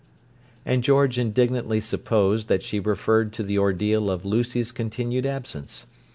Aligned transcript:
And 0.65 0.83
George 0.83 1.19
indignantly 1.19 1.79
supposed 1.79 2.47
that 2.47 2.63
she 2.63 2.79
referred 2.79 3.31
to 3.33 3.43
the 3.43 3.59
ordeal 3.59 4.09
of 4.09 4.25
Lucy's 4.25 4.71
continued 4.71 5.27
absence. 5.27 5.85